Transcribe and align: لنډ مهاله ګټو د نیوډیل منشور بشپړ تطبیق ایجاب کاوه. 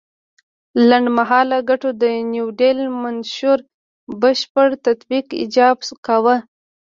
لنډ 0.89 1.07
مهاله 1.17 1.57
ګټو 1.69 1.89
د 2.01 2.03
نیوډیل 2.31 2.79
منشور 3.01 3.59
بشپړ 4.21 4.67
تطبیق 4.85 5.25
ایجاب 5.41 5.77
کاوه. 6.05 6.35